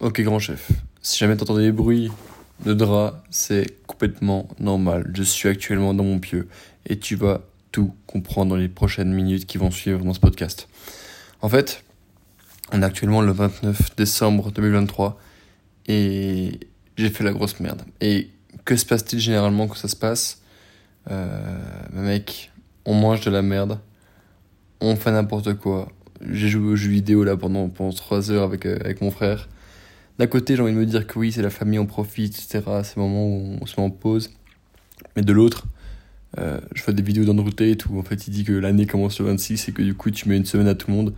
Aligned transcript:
Ok, 0.00 0.22
grand 0.22 0.38
chef. 0.38 0.72
Si 1.02 1.18
jamais 1.18 1.36
t'entends 1.36 1.58
des 1.58 1.72
bruits 1.72 2.10
de 2.64 2.72
drap, 2.72 3.22
c'est 3.28 3.86
complètement 3.86 4.48
normal. 4.58 5.10
Je 5.14 5.22
suis 5.22 5.46
actuellement 5.46 5.92
dans 5.92 6.04
mon 6.04 6.18
pieu 6.18 6.48
et 6.86 6.98
tu 6.98 7.16
vas 7.16 7.42
tout 7.70 7.94
comprendre 8.06 8.48
dans 8.52 8.56
les 8.56 8.70
prochaines 8.70 9.12
minutes 9.12 9.44
qui 9.44 9.58
vont 9.58 9.70
suivre 9.70 10.02
dans 10.02 10.14
ce 10.14 10.20
podcast. 10.20 10.68
En 11.42 11.50
fait, 11.50 11.84
on 12.72 12.80
est 12.80 12.84
actuellement 12.84 13.20
le 13.20 13.32
29 13.32 13.94
décembre 13.94 14.50
2023 14.50 15.20
et 15.86 16.58
j'ai 16.96 17.10
fait 17.10 17.22
la 17.22 17.32
grosse 17.32 17.60
merde. 17.60 17.82
Et 18.00 18.30
que 18.64 18.76
se 18.76 18.86
passe-t-il 18.86 19.20
généralement 19.20 19.66
quand 19.66 19.76
ça 19.76 19.88
se 19.88 19.96
passe? 19.96 20.40
Euh, 21.10 21.58
Mec, 21.92 22.50
on 22.86 22.94
mange 22.94 23.20
de 23.20 23.30
la 23.30 23.42
merde, 23.42 23.78
on 24.80 24.96
fait 24.96 25.12
n'importe 25.12 25.58
quoi. 25.58 25.92
J'ai 26.26 26.48
joué 26.48 26.72
aux 26.72 26.76
jeux 26.76 26.88
vidéo 26.88 27.22
là 27.22 27.36
pendant, 27.36 27.68
pendant 27.68 27.92
3 27.92 28.30
heures 28.30 28.44
avec, 28.44 28.64
euh, 28.64 28.78
avec 28.82 29.02
mon 29.02 29.10
frère. 29.10 29.46
D'un 30.20 30.26
côté, 30.26 30.54
j'ai 30.54 30.60
envie 30.60 30.74
de 30.74 30.76
me 30.76 30.84
dire 30.84 31.06
que 31.06 31.18
oui, 31.18 31.32
c'est 31.32 31.40
la 31.40 31.48
famille, 31.48 31.78
on 31.78 31.86
profite, 31.86 32.34
etc. 32.34 32.60
C'est 32.82 32.96
le 32.96 33.02
moment 33.04 33.26
où 33.26 33.56
on 33.58 33.64
se 33.64 33.80
met 33.80 33.86
en 33.86 33.88
pause. 33.88 34.30
Mais 35.16 35.22
de 35.22 35.32
l'autre, 35.32 35.64
euh, 36.36 36.60
je 36.74 36.82
fais 36.82 36.92
des 36.92 37.02
vidéos 37.02 37.24
d'Andrew 37.24 37.50
Tate 37.50 37.86
où 37.86 37.98
en 37.98 38.02
fait 38.02 38.28
il 38.28 38.30
dit 38.30 38.44
que 38.44 38.52
l'année 38.52 38.84
commence 38.84 39.18
le 39.18 39.24
26 39.24 39.70
et 39.70 39.72
que 39.72 39.80
du 39.80 39.94
coup 39.94 40.10
tu 40.10 40.28
mets 40.28 40.36
une 40.36 40.44
semaine 40.44 40.68
à 40.68 40.74
tout 40.74 40.90
le 40.90 40.96
monde. 40.96 41.14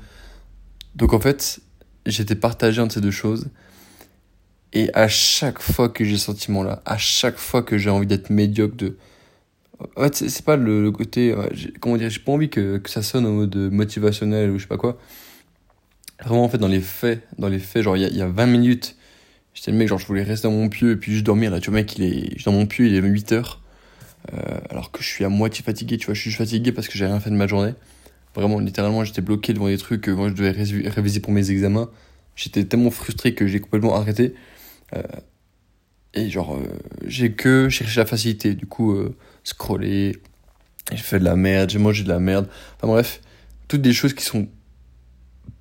Donc 0.94 1.14
en 1.14 1.18
fait, 1.18 1.58
j'étais 2.06 2.36
partagé 2.36 2.80
entre 2.80 2.94
ces 2.94 3.00
deux 3.00 3.10
choses. 3.10 3.48
Et 4.72 4.88
à 4.94 5.08
chaque 5.08 5.60
fois 5.60 5.88
que 5.88 6.04
j'ai 6.04 6.16
ce 6.16 6.26
sentiment-là, 6.26 6.80
à 6.84 6.96
chaque 6.96 7.38
fois 7.38 7.64
que 7.64 7.78
j'ai 7.78 7.90
envie 7.90 8.06
d'être 8.06 8.30
médiocre, 8.30 8.76
de. 8.76 8.96
En 9.96 10.02
fait, 10.02 10.14
c'est 10.14 10.44
pas 10.44 10.54
le, 10.54 10.92
côté. 10.92 11.34
comment 11.80 11.96
dire 11.96 12.08
J'ai 12.08 12.20
pas 12.20 12.30
envie 12.30 12.50
que, 12.50 12.80
ça 12.86 13.02
sonne 13.02 13.26
en 13.26 13.32
mode 13.32 13.56
motivationnel 13.56 14.50
ou 14.50 14.58
je 14.58 14.62
sais 14.62 14.68
pas 14.68 14.76
quoi. 14.76 14.96
Vraiment, 16.24 16.44
en 16.44 16.48
fait, 16.48 16.58
dans 16.58 16.68
les 16.68 16.80
faits, 16.80 17.26
dans 17.36 17.48
les 17.48 17.58
faits, 17.58 17.82
genre, 17.82 17.96
il 17.96 18.16
y 18.16 18.22
a 18.22 18.28
20 18.28 18.46
minutes, 18.46 18.96
j'étais 19.54 19.70
le 19.70 19.76
mec, 19.76 19.88
genre, 19.88 19.98
je 19.98 20.06
voulais 20.06 20.22
rester 20.22 20.48
dans 20.48 20.54
mon 20.54 20.68
pieu 20.68 20.92
et 20.92 20.96
puis 20.96 21.12
juste 21.12 21.24
dormir. 21.24 21.50
Là, 21.50 21.60
tu 21.60 21.70
vois, 21.70 21.80
mec, 21.80 21.96
il 21.98 22.04
est, 22.04 22.38
je 22.38 22.44
dans 22.44 22.52
mon 22.52 22.66
pieu, 22.66 22.86
il 22.86 22.94
est 22.94 23.00
8 23.00 23.32
heures. 23.32 23.60
Euh, 24.32 24.60
alors 24.70 24.92
que 24.92 25.02
je 25.02 25.08
suis 25.08 25.24
à 25.24 25.28
moitié 25.28 25.64
fatigué, 25.64 25.98
tu 25.98 26.06
vois, 26.06 26.14
je 26.14 26.20
suis 26.20 26.30
fatigué 26.32 26.72
parce 26.72 26.88
que 26.88 26.96
j'ai 26.96 27.06
rien 27.06 27.20
fait 27.20 27.30
de 27.30 27.36
ma 27.36 27.46
journée. 27.46 27.74
Vraiment, 28.34 28.60
littéralement, 28.60 29.04
j'étais 29.04 29.20
bloqué 29.20 29.52
devant 29.52 29.66
des 29.66 29.78
trucs 29.78 30.00
que 30.02 30.10
moi 30.10 30.28
je 30.28 30.34
devais 30.34 30.50
réviser 30.50 31.20
pour 31.20 31.32
mes 31.32 31.50
examens. 31.50 31.90
J'étais 32.34 32.64
tellement 32.64 32.90
frustré 32.90 33.34
que 33.34 33.46
j'ai 33.46 33.60
complètement 33.60 33.94
arrêté. 33.94 34.34
Euh, 34.94 35.02
et 36.14 36.30
genre, 36.30 36.56
euh, 36.56 36.78
j'ai 37.06 37.32
que 37.32 37.68
cherché 37.68 38.00
la 38.00 38.06
facilité. 38.06 38.54
Du 38.54 38.66
coup, 38.66 38.92
euh, 38.92 39.16
scroller, 39.44 40.16
j'ai 40.90 40.98
fait 40.98 41.18
de 41.18 41.24
la 41.24 41.36
merde, 41.36 41.70
j'ai 41.70 41.78
mangé 41.78 42.04
de 42.04 42.08
la 42.08 42.18
merde. 42.18 42.48
Enfin 42.76 42.88
bref, 42.88 43.20
toutes 43.68 43.82
des 43.82 43.92
choses 43.92 44.14
qui 44.14 44.24
sont 44.24 44.48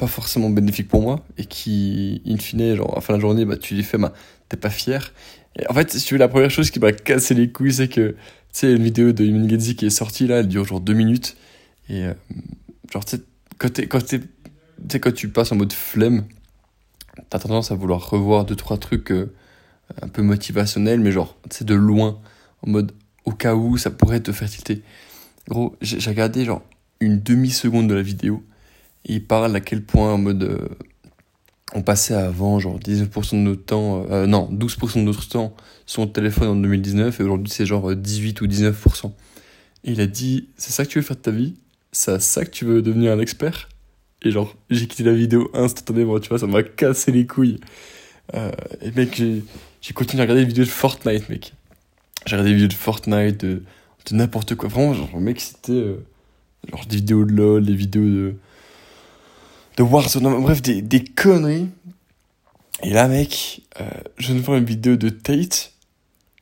pas 0.02 0.08
forcément 0.08 0.50
bénéfiques 0.50 0.88
pour 0.88 1.04
moi 1.04 1.24
et 1.38 1.46
qui, 1.46 2.24
in 2.26 2.38
fine, 2.38 2.76
genre, 2.76 2.98
à 2.98 3.02
fin 3.02 3.14
de 3.14 3.20
la 3.20 3.22
journée, 3.22 3.46
bah, 3.46 3.56
tu 3.56 3.76
les 3.76 3.84
fais, 3.84 4.00
bah, 4.00 4.14
t'es 4.50 4.58
pas 4.58 4.72
fier. 4.72 5.14
Et 5.60 5.70
en 5.70 5.76
fait, 5.76 5.92
si 5.92 6.04
tu 6.04 6.16
veux, 6.16 6.20
la 6.20 6.28
première 6.28 6.50
chose 6.50 6.72
qui 6.72 6.80
m'a 6.80 6.92
cassé 6.92 7.36
les 7.36 7.52
couilles, 7.52 7.72
c'est 7.72 7.88
que, 7.88 8.10
tu 8.10 8.18
sais, 8.52 8.74
une 8.74 8.82
vidéo 8.82 9.12
de 9.12 9.24
Iman 9.24 9.48
qui 9.48 9.86
est 9.86 9.92
sortie 9.92 10.26
là, 10.26 10.40
elle 10.40 10.48
dure 10.48 10.66
genre 10.66 10.80
deux 10.80 10.96
minutes. 10.96 11.38
Et, 11.88 12.06
euh, 12.06 12.16
genre, 12.92 13.06
tu 13.06 13.18
sais, 13.18 13.24
quand, 13.60 13.80
quand, 13.82 14.02
quand 15.00 15.14
tu 15.14 15.30
passes 15.30 15.52
en 15.52 15.56
mode 15.56 15.72
flemme, 15.72 16.26
t'as 17.30 17.38
tendance 17.38 17.72
à 17.72 17.76
vouloir 17.76 18.10
revoir 18.10 18.46
deux, 18.46 18.56
trois 18.56 18.80
trucs 18.80 19.12
euh, 19.12 19.32
un 20.02 20.08
peu 20.08 20.24
motivationnels, 20.24 21.00
mais 21.00 21.12
genre, 21.12 21.38
tu 21.48 21.58
sais, 21.58 21.64
de 21.64 21.76
loin, 21.76 22.20
en 22.66 22.72
mode 22.72 22.92
au 23.26 23.34
cas 23.34 23.54
où 23.54 23.78
ça 23.78 23.92
pourrait 23.92 24.22
te 24.22 24.32
faire 24.32 24.50
tilter. 24.50 24.82
Gros, 25.48 25.76
j'ai 25.80 26.10
regardé 26.10 26.44
genre 26.44 26.64
une 27.00 27.22
demi-seconde 27.22 27.88
de 27.88 27.94
la 27.94 28.02
vidéo 28.02 28.44
il 29.06 29.26
parle 29.26 29.56
à 29.56 29.60
quel 29.60 29.84
point 29.84 30.14
en 30.14 30.18
mode 30.18 30.44
euh, 30.44 30.68
on 31.74 31.82
passait 31.82 32.14
avant 32.14 32.60
genre 32.60 32.80
19% 32.80 33.32
de 33.32 33.38
notre 33.38 33.66
temps, 33.66 34.06
euh, 34.10 34.26
non 34.28 34.50
12% 34.52 34.96
de 34.96 35.02
notre 35.02 35.28
temps 35.28 35.56
sur 35.86 36.04
le 36.04 36.12
téléphone 36.12 36.48
en 36.50 36.56
2019 36.56 37.20
et 37.20 37.24
aujourd'hui 37.24 37.52
c'est 37.52 37.66
genre 37.66 37.96
18 37.96 38.42
ou 38.42 38.48
19%. 38.48 39.12
Et 39.84 39.92
il 39.92 40.02
a 40.02 40.08
dit 40.08 40.50
c'est 40.58 40.72
ça 40.72 40.86
que 40.86 40.92
tu 40.92 41.00
veux 41.00 41.04
faire 41.04 41.17
de 41.17 41.22
ta 41.22 41.32
vie? 41.32 41.56
C'est 41.92 42.22
ça 42.22 42.45
que 42.45 42.52
tu 42.52 42.66
veux 42.66 42.82
devenir 42.82 43.11
un 43.11 43.20
expert? 43.20 43.70
Et 44.23 44.32
genre 44.32 44.56
j'ai 44.70 44.88
quitté 44.88 45.04
la 45.04 45.14
vidéo 45.14 45.50
instantanément, 45.54 46.20
tu 46.20 46.30
vois, 46.30 46.40
ça 46.40 46.48
m'a 46.48 46.64
cassé 46.64 47.11
les 47.11 47.26
couilles. 47.26 47.60
Euh, 48.36 48.52
et 48.82 48.92
mec 48.92 49.22
j'ai 49.82 49.94
continué 49.94 50.22
à 50.22 50.26
regarder 50.26 50.42
des 50.42 50.48
vidéos 50.48 50.66
de 50.66 50.70
Fortnite 50.70 51.30
mec. 51.30 51.54
J'ai 52.28 52.36
regardé 52.36 52.52
des 52.52 52.56
vidéos 52.56 52.67
de 52.67 52.73
Fortnite, 52.73 53.42
de, 53.42 53.64
de 54.10 54.16
n'importe 54.16 54.56
quoi. 54.56 54.70
Vraiment 54.70 54.94
genre 54.94 55.20
mec 55.20 55.40
c'était 55.40 55.95
genre 56.70 56.86
des 56.86 56.98
vidéos 56.98 57.26
de 57.26 57.32
LOL, 57.32 57.66
des 57.66 57.76
vidéos 57.76 58.06
de 58.06 58.36
de 59.81 59.83
Warzone, 59.83 60.42
bref, 60.42 60.61
des, 60.61 61.03
conneries. 61.03 61.67
Et 62.83 62.92
là, 62.92 63.08
mec, 63.08 63.64
euh, 63.80 63.89
je 64.17 64.27
viens 64.27 64.36
de 64.36 64.42
voir 64.42 64.58
une 64.59 64.65
vidéo 64.65 64.95
de 64.95 65.09
Tate 65.09 65.73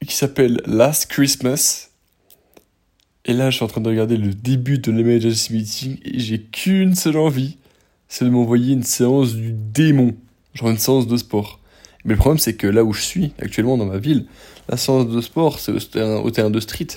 qui 0.05 0.13
s'appelle 0.13 0.61
Last 0.65 1.05
Christmas. 1.05 1.89
Et 3.23 3.31
là, 3.31 3.49
je 3.49 3.55
suis 3.55 3.63
en 3.63 3.69
train 3.69 3.79
de 3.79 3.87
regarder 3.87 4.17
le 4.17 4.33
début 4.33 4.79
de 4.79 4.91
l'Emergency 4.91 5.53
Meeting 5.53 5.97
et 6.03 6.19
j'ai 6.19 6.41
qu'une 6.41 6.95
seule 6.95 7.15
envie, 7.15 7.57
c'est 8.09 8.25
de 8.25 8.29
m'envoyer 8.29 8.73
une 8.73 8.83
séance 8.83 9.35
du 9.35 9.53
démon, 9.53 10.15
genre 10.53 10.71
une 10.71 10.77
séance 10.77 11.07
de 11.07 11.15
sport. 11.15 11.61
Mais 12.03 12.15
le 12.15 12.19
problème, 12.19 12.39
c'est 12.39 12.55
que 12.55 12.67
là 12.67 12.83
où 12.83 12.91
je 12.91 13.01
suis, 13.01 13.31
actuellement 13.39 13.77
dans 13.77 13.85
ma 13.85 13.99
ville, 13.99 14.25
la 14.67 14.75
séance 14.75 15.07
de 15.07 15.21
sport, 15.21 15.59
c'est 15.59 15.71
au 15.71 16.31
terrain 16.31 16.49
de 16.49 16.59
street. 16.59 16.87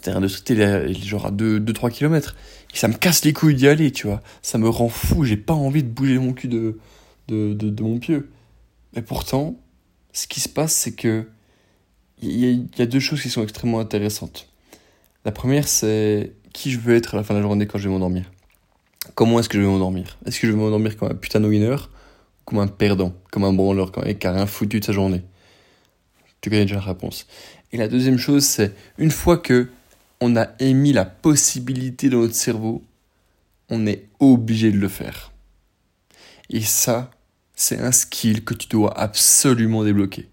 Terrain 0.00 0.20
de 0.20 0.28
street, 0.28 0.54
il 0.54 0.60
est, 0.60 0.94
genre 1.04 1.26
à 1.26 1.30
2-3 1.30 1.90
km 1.90 2.34
ça 2.74 2.88
me 2.88 2.94
casse 2.94 3.24
les 3.24 3.32
couilles 3.32 3.54
d'y 3.54 3.68
aller, 3.68 3.90
tu 3.90 4.06
vois. 4.06 4.22
Ça 4.40 4.58
me 4.58 4.68
rend 4.68 4.88
fou, 4.88 5.24
j'ai 5.24 5.36
pas 5.36 5.54
envie 5.54 5.82
de 5.82 5.88
bouger 5.88 6.18
mon 6.18 6.32
cul 6.32 6.48
de, 6.48 6.78
de, 7.28 7.52
de, 7.52 7.82
mon 7.82 7.98
pieu. 7.98 8.30
Mais 8.94 9.02
pourtant, 9.02 9.56
ce 10.12 10.26
qui 10.26 10.40
se 10.40 10.48
passe, 10.48 10.72
c'est 10.72 10.92
que 10.92 11.28
il 12.20 12.68
y, 12.78 12.82
a 12.82 12.86
deux 12.86 13.00
choses 13.00 13.20
qui 13.20 13.30
sont 13.30 13.42
extrêmement 13.42 13.80
intéressantes. 13.80 14.48
La 15.24 15.32
première, 15.32 15.66
c'est 15.66 16.34
qui 16.52 16.70
je 16.70 16.78
veux 16.78 16.94
être 16.94 17.14
à 17.14 17.16
la 17.16 17.24
fin 17.24 17.34
de 17.34 17.40
la 17.40 17.42
journée 17.42 17.66
quand 17.66 17.78
je 17.78 17.88
vais 17.88 17.92
m'endormir. 17.92 18.30
Comment 19.16 19.40
est-ce 19.40 19.48
que 19.48 19.58
je 19.58 19.62
vais 19.62 19.68
m'endormir? 19.68 20.18
Est-ce 20.24 20.38
que 20.38 20.46
je 20.46 20.52
vais 20.52 20.58
m'endormir 20.58 20.96
comme 20.96 21.10
un 21.10 21.14
putain 21.14 21.40
de 21.40 21.48
winner 21.48 21.76
comme 22.44 22.58
un 22.58 22.68
perdant, 22.68 23.12
comme 23.32 23.44
un 23.44 23.52
branleur, 23.52 23.90
comme 23.90 24.04
un 24.04 24.32
rien 24.32 24.46
foutu 24.46 24.78
de 24.78 24.84
sa 24.84 24.92
journée? 24.92 25.22
Tu 26.40 26.50
connais 26.50 26.62
déjà 26.62 26.76
la 26.76 26.82
réponse. 26.82 27.26
Et 27.72 27.76
la 27.76 27.88
deuxième 27.88 28.18
chose, 28.18 28.44
c'est 28.44 28.72
une 28.98 29.10
fois 29.10 29.36
que 29.36 29.68
on 30.22 30.36
a 30.36 30.50
émis 30.60 30.92
la 30.92 31.04
possibilité 31.04 32.08
dans 32.08 32.20
notre 32.20 32.36
cerveau, 32.36 32.80
on 33.68 33.88
est 33.88 34.06
obligé 34.20 34.70
de 34.70 34.78
le 34.78 34.86
faire. 34.86 35.32
Et 36.48 36.60
ça, 36.60 37.10
c'est 37.56 37.80
un 37.80 37.90
skill 37.90 38.44
que 38.44 38.54
tu 38.54 38.68
dois 38.68 38.96
absolument 38.96 39.82
débloquer. 39.82 40.28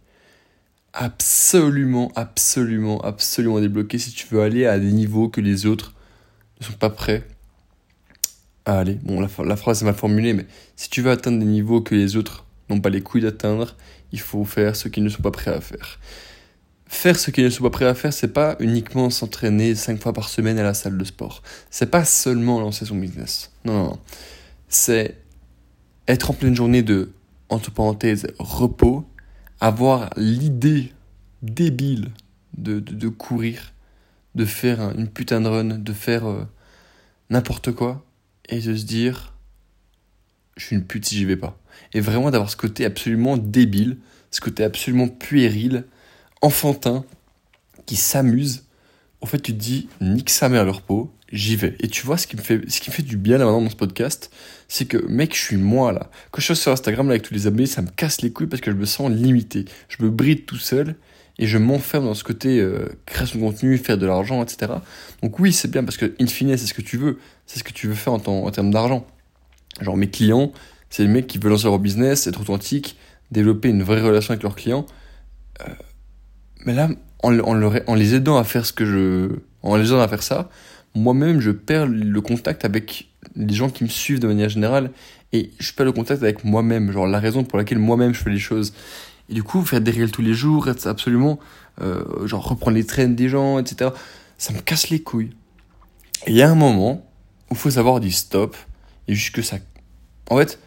Absolument, 0.93 2.11
absolument, 2.15 3.01
absolument 3.01 3.59
débloquer 3.59 3.97
si 3.97 4.11
tu 4.11 4.27
veux 4.27 4.41
aller 4.41 4.67
à 4.67 4.77
des 4.77 4.91
niveaux 4.91 5.27
que 5.27 5.41
les 5.41 5.65
autres 5.65 5.95
ne 6.61 6.65
sont 6.67 6.73
pas 6.73 6.91
prêts 6.91 7.25
à 8.65 8.77
aller. 8.77 8.99
Bon, 9.01 9.19
la, 9.19 9.27
la 9.43 9.55
phrase 9.55 9.81
est 9.81 9.85
mal 9.85 9.95
formulée, 9.95 10.33
mais 10.33 10.45
si 10.75 10.91
tu 10.91 11.01
veux 11.01 11.09
atteindre 11.09 11.39
des 11.39 11.45
niveaux 11.45 11.81
que 11.81 11.95
les 11.95 12.15
autres 12.15 12.45
n'ont 12.69 12.79
pas 12.79 12.89
les 12.89 13.01
couilles 13.01 13.21
d'atteindre, 13.21 13.75
il 14.11 14.19
faut 14.19 14.45
faire 14.45 14.75
ce 14.75 14.87
qu'ils 14.87 15.03
ne 15.03 15.09
sont 15.09 15.23
pas 15.23 15.31
prêts 15.31 15.51
à 15.51 15.61
faire 15.61 15.99
faire 16.89 17.17
ce 17.19 17.31
qu'ils 17.31 17.45
ne 17.45 17.49
sont 17.49 17.63
pas 17.63 17.69
prêts 17.69 17.85
à 17.85 17.93
faire, 17.93 18.11
c'est 18.11 18.33
pas 18.33 18.57
uniquement 18.59 19.09
s'entraîner 19.09 19.75
cinq 19.75 20.01
fois 20.01 20.11
par 20.11 20.27
semaine 20.27 20.57
à 20.57 20.63
la 20.63 20.73
salle 20.73 20.97
de 20.97 21.03
sport. 21.05 21.43
C'est 21.69 21.91
pas 21.91 22.03
seulement 22.03 22.59
lancer 22.59 22.85
son 22.85 22.95
business. 22.95 23.51
Non, 23.63 23.73
non, 23.73 23.83
non. 23.85 23.99
C'est 24.67 25.15
être 26.07 26.31
en 26.31 26.33
pleine 26.33 26.55
journée 26.55 26.81
de, 26.81 27.11
entre 27.47 27.71
parenthèses, 27.71 28.27
repos, 28.39 29.07
avoir 29.61 30.09
l'idée 30.17 30.91
débile 31.43 32.09
de, 32.57 32.79
de, 32.79 33.07
courir, 33.07 33.71
de 34.33 34.45
faire 34.45 34.81
une 34.97 35.07
putain 35.07 35.41
de 35.41 35.47
run, 35.47 35.65
de 35.65 35.93
faire 35.93 36.27
euh, 36.27 36.43
n'importe 37.29 37.71
quoi, 37.71 38.03
et 38.49 38.59
de 38.59 38.75
se 38.75 38.83
dire, 38.83 39.35
je 40.57 40.65
suis 40.65 40.75
une 40.75 40.85
pute 40.85 41.05
si 41.05 41.17
j'y 41.17 41.25
vais 41.25 41.37
pas. 41.37 41.57
Et 41.93 42.01
vraiment 42.01 42.31
d'avoir 42.31 42.49
ce 42.49 42.57
côté 42.57 42.83
absolument 42.83 43.37
débile, 43.37 43.97
ce 44.31 44.41
côté 44.41 44.63
absolument 44.63 45.07
puéril, 45.07 45.85
enfantin 46.41 47.05
qui 47.85 47.95
s'amuse, 47.95 48.65
en 49.21 49.25
fait, 49.25 49.39
tu 49.39 49.53
te 49.53 49.57
dis, 49.57 49.89
nique 50.01 50.29
sa 50.29 50.49
mère 50.49 50.65
leur 50.65 50.81
peau, 50.81 51.11
j'y 51.31 51.55
vais. 51.55 51.75
Et 51.79 51.87
tu 51.87 52.05
vois, 52.05 52.17
ce 52.17 52.27
qui 52.27 52.35
me 52.35 52.41
fait, 52.41 52.69
ce 52.69 52.79
qui 52.79 52.89
me 52.89 52.95
fait 52.95 53.03
du 53.03 53.17
bien 53.17 53.37
là 53.37 53.45
maintenant 53.45 53.61
dans 53.61 53.69
ce 53.69 53.75
podcast, 53.75 54.31
c'est 54.67 54.85
que, 54.85 54.97
mec, 55.07 55.35
je 55.35 55.39
suis 55.39 55.57
moi 55.57 55.91
là. 55.91 56.09
Quand 56.31 56.41
je 56.41 56.53
suis 56.53 56.55
sur 56.55 56.71
Instagram 56.71 57.07
là, 57.07 57.13
avec 57.13 57.23
tous 57.23 57.33
les 57.33 57.47
abonnés, 57.47 57.65
ça 57.65 57.81
me 57.81 57.89
casse 57.89 58.21
les 58.21 58.31
couilles 58.31 58.47
parce 58.47 58.61
que 58.61 58.71
je 58.71 58.75
me 58.75 58.85
sens 58.85 59.11
limité. 59.11 59.65
Je 59.89 60.03
me 60.03 60.09
bride 60.09 60.45
tout 60.45 60.57
seul 60.57 60.95
et 61.37 61.47
je 61.47 61.57
m'enferme 61.57 62.05
dans 62.05 62.13
ce 62.13 62.23
côté 62.23 62.59
euh, 62.59 62.87
création 63.05 63.39
de 63.39 63.45
contenu, 63.45 63.77
faire 63.77 63.97
de 63.97 64.05
l'argent, 64.05 64.43
etc. 64.43 64.73
Donc 65.21 65.39
oui, 65.39 65.53
c'est 65.53 65.69
bien 65.69 65.83
parce 65.83 65.97
que, 65.97 66.13
in 66.19 66.27
fine, 66.27 66.55
c'est 66.57 66.67
ce 66.67 66.73
que 66.73 66.81
tu 66.81 66.97
veux. 66.97 67.17
C'est 67.45 67.59
ce 67.59 67.63
que 67.63 67.73
tu 67.73 67.87
veux 67.87 67.95
faire 67.95 68.13
en, 68.13 68.21
en 68.25 68.51
termes 68.51 68.71
d'argent. 68.71 69.05
Genre, 69.81 69.97
mes 69.97 70.09
clients, 70.09 70.51
c'est 70.89 71.03
les 71.03 71.09
mecs 71.09 71.27
qui 71.27 71.37
veulent 71.37 71.51
lancer 71.51 71.65
leur 71.65 71.79
business, 71.79 72.27
être 72.27 72.41
authentique, 72.41 72.97
développer 73.31 73.69
une 73.69 73.83
vraie 73.83 74.01
relation 74.01 74.31
avec 74.31 74.43
leurs 74.43 74.55
clients. 74.55 74.85
Mais 76.65 76.73
là, 76.73 76.89
en, 77.23 77.95
les 77.95 78.15
aidant 78.15 78.37
à 78.37 78.43
faire 78.43 78.65
ce 78.65 78.73
que 78.73 78.85
je. 78.85 79.29
En 79.61 79.75
les 79.75 79.87
aidant 79.87 80.01
à 80.01 80.07
faire 80.07 80.23
ça, 80.23 80.49
moi-même, 80.95 81.41
je 81.41 81.51
perds 81.51 81.87
le 81.87 82.21
contact 82.21 82.65
avec 82.65 83.09
les 83.35 83.53
gens 83.53 83.69
qui 83.69 83.83
me 83.83 83.89
suivent 83.89 84.19
de 84.19 84.27
manière 84.27 84.49
générale 84.49 84.91
et 85.33 85.51
je 85.59 85.73
perds 85.73 85.85
le 85.85 85.91
contact 85.91 86.23
avec 86.23 86.43
moi-même, 86.43 86.91
genre 86.91 87.07
la 87.07 87.19
raison 87.19 87.43
pour 87.43 87.57
laquelle 87.57 87.79
moi-même 87.79 88.13
je 88.13 88.19
fais 88.19 88.29
les 88.29 88.39
choses. 88.39 88.73
Et 89.29 89.33
du 89.33 89.43
coup, 89.43 89.63
faire 89.63 89.81
des 89.81 89.91
réels 89.91 90.11
tous 90.11 90.21
les 90.21 90.33
jours, 90.33 90.67
être 90.69 90.87
absolument, 90.87 91.39
euh, 91.81 92.25
genre 92.25 92.47
reprendre 92.47 92.75
les 92.75 92.85
traînes 92.85 93.15
des 93.15 93.29
gens, 93.29 93.59
etc., 93.59 93.91
ça 94.37 94.53
me 94.53 94.59
casse 94.59 94.89
les 94.89 95.01
couilles. 95.01 95.31
Et 96.25 96.31
il 96.31 96.35
y 96.35 96.41
a 96.41 96.49
un 96.49 96.55
moment 96.55 97.05
où 97.49 97.53
il 97.53 97.57
faut 97.57 97.69
savoir 97.69 97.99
du 97.99 98.11
stop 98.11 98.55
et 99.07 99.13
juste 99.13 99.35
que 99.35 99.41
ça. 99.41 99.57
En 100.29 100.37
fait, 100.37 100.59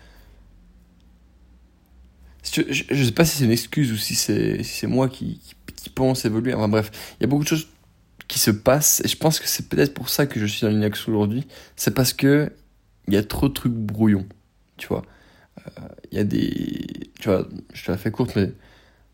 je, 2.53 2.63
je 2.69 3.05
sais 3.05 3.13
pas 3.13 3.25
si 3.25 3.39
c'est 3.39 3.45
une 3.45 3.51
excuse 3.51 3.93
ou 3.93 3.97
si 3.97 4.15
c'est 4.15 4.63
si 4.63 4.87
moi 4.87 5.09
qui, 5.09 5.41
pense 5.93 6.25
évoluer. 6.25 6.55
Enfin 6.55 6.69
bref, 6.69 6.91
il 7.19 7.23
y 7.23 7.25
a 7.25 7.27
beaucoup 7.27 7.45
de 7.45 7.49
choses 7.49 7.69
qui 8.29 8.39
se 8.39 8.51
passent 8.51 9.03
et 9.05 9.09
je 9.09 9.17
pense 9.17 9.41
que 9.41 9.47
c'est 9.47 9.69
peut-être 9.69 9.95
pour 9.95 10.09
ça 10.09 10.27
que 10.27 10.41
je 10.41 10.47
suis 10.47 10.63
dans 10.63 10.69
l'Inax 10.69 11.09
aujourd'hui. 11.09 11.47
C'est 11.77 11.95
parce 11.95 12.13
que 12.13 12.53
il 13.09 13.15
y 13.15 13.17
a 13.17 13.23
trop 13.23 13.49
de 13.49 13.55
trucs 13.55 13.73
brouillons, 13.73 14.27
tu 14.77 14.87
vois. 14.89 15.03
Euh, 15.59 15.89
il 16.11 16.19
y 16.19 16.21
a 16.21 16.25
des. 16.25 17.11
Tu 17.21 17.29
vois, 17.29 17.47
je 17.73 17.85
te 17.85 17.91
la 17.91 17.99
fais 17.99 18.11
courte, 18.11 18.37
mais 18.37 18.53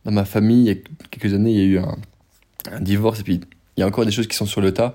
dans 0.05 0.13
ma 0.13 0.25
famille, 0.25 0.63
il 0.63 0.69
y 0.69 0.71
a 0.71 1.09
quelques 1.11 1.35
années, 1.35 1.53
il 1.53 1.59
y 1.59 1.63
a 1.63 1.65
eu 1.65 1.79
un, 1.79 1.97
un 2.71 2.81
divorce 2.81 3.21
et 3.21 3.23
puis 3.23 3.41
il 3.77 3.81
y 3.81 3.83
a 3.83 3.87
encore 3.87 4.05
des 4.05 4.11
choses 4.11 4.27
qui 4.27 4.37
sont 4.37 4.47
sur 4.47 4.61
le 4.61 4.73
tas 4.73 4.95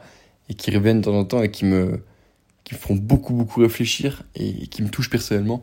et 0.50 0.54
qui 0.54 0.72
reviennent 0.72 1.00
de 1.00 1.06
temps 1.06 1.18
en 1.18 1.26
temps 1.26 1.42
et 1.42 1.52
qui 1.52 1.66
me, 1.66 2.04
qui 2.64 2.76
font 2.76 2.96
beaucoup, 2.96 3.34
beaucoup 3.34 3.62
réfléchir 3.62 4.24
et 4.36 4.68
qui 4.68 4.84
me 4.84 4.90
touchent 4.90 5.10
personnellement. 5.10 5.62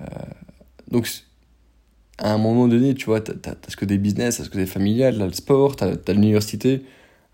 Euh, 0.00 0.04
donc, 0.90 1.08
à 2.20 2.32
un 2.34 2.38
moment 2.38 2.68
donné, 2.68 2.94
tu 2.94 3.06
vois, 3.06 3.20
tu 3.20 3.32
as, 3.32 3.56
ce 3.68 3.76
que 3.76 3.84
des 3.84 3.98
business, 3.98 4.36
t'as 4.36 4.44
ce 4.44 4.50
que 4.50 4.58
des 4.58 4.66
familial, 4.66 5.16
t'as 5.18 5.26
le 5.26 5.32
sport, 5.32 5.74
t'as 5.76 5.92
as, 6.06 6.12
l'université. 6.12 6.82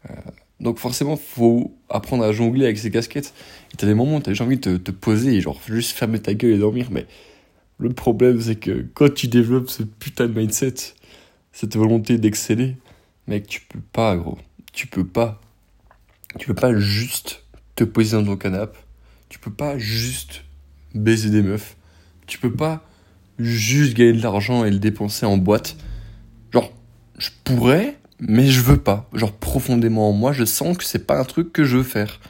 Euh, 0.08 0.14
donc 0.60 0.78
forcément, 0.78 1.16
faut 1.16 1.76
apprendre 1.90 2.24
à 2.24 2.32
jongler 2.32 2.64
avec 2.64 2.78
ces 2.78 2.90
casquettes. 2.90 3.34
Et 3.72 3.76
t'as 3.76 3.86
des 3.86 3.94
moments 3.94 4.16
où 4.16 4.20
t'as 4.20 4.30
juste 4.30 4.42
envie 4.42 4.58
de 4.58 4.76
te, 4.76 4.90
poser 4.92 5.40
genre 5.40 5.60
juste 5.66 5.96
fermer 5.96 6.20
ta 6.20 6.34
gueule 6.34 6.52
et 6.52 6.58
dormir. 6.58 6.88
Mais 6.90 7.06
le 7.78 7.90
problème, 7.90 8.40
c'est 8.40 8.56
que 8.56 8.86
quand 8.94 9.12
tu 9.12 9.26
développes 9.26 9.68
ce 9.68 9.82
putain 9.82 10.28
de 10.28 10.38
mindset, 10.38 10.74
cette 11.52 11.76
volonté 11.76 12.16
d'exceller, 12.18 12.76
mec, 13.26 13.46
tu 13.48 13.62
peux 13.62 13.82
pas, 13.92 14.16
gros. 14.16 14.38
Tu 14.72 14.86
peux 14.86 15.06
pas. 15.06 15.40
Tu 16.38 16.46
peux 16.46 16.54
pas 16.54 16.74
juste 16.78 17.44
te 17.74 17.84
poser 17.84 18.16
dans 18.16 18.24
ton 18.24 18.36
canapé. 18.36 18.78
Tu 19.28 19.38
peux 19.40 19.50
pas 19.50 19.78
juste 19.78 20.44
baiser 20.94 21.30
des 21.30 21.42
meufs. 21.42 21.76
Tu 22.26 22.38
peux 22.38 22.52
pas 22.52 22.84
juste 23.38 23.94
gagner 23.94 24.14
de 24.14 24.22
l'argent 24.22 24.64
et 24.64 24.70
le 24.70 24.78
dépenser 24.78 25.26
en 25.26 25.36
boîte. 25.36 25.76
Genre, 26.52 26.72
je 27.18 27.30
pourrais, 27.44 27.98
mais 28.20 28.46
je 28.46 28.60
veux 28.60 28.78
pas. 28.78 29.08
Genre, 29.12 29.32
profondément 29.32 30.10
en 30.10 30.12
moi, 30.12 30.32
je 30.32 30.44
sens 30.44 30.76
que 30.76 30.84
c'est 30.84 31.06
pas 31.06 31.18
un 31.18 31.24
truc 31.24 31.52
que 31.52 31.64
je 31.64 31.78
veux 31.78 31.82
faire. 31.82 32.20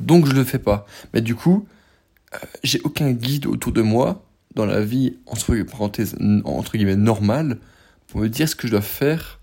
Donc, 0.00 0.26
je 0.26 0.32
le 0.32 0.44
fais 0.44 0.58
pas. 0.58 0.86
Mais 1.12 1.20
du 1.20 1.34
coup, 1.34 1.66
euh, 2.34 2.38
j'ai 2.62 2.80
aucun 2.84 3.12
guide 3.12 3.46
autour 3.46 3.72
de 3.72 3.82
moi 3.82 4.24
dans 4.54 4.66
la 4.66 4.80
vie, 4.80 5.16
entre 5.26 5.54
parenthèses, 5.62 6.16
entre 6.44 6.76
guillemets, 6.76 6.96
normale, 6.96 7.58
pour 8.06 8.20
me 8.20 8.28
dire 8.28 8.48
ce 8.48 8.54
que 8.54 8.68
je 8.68 8.72
dois 8.72 8.82
faire 8.82 9.40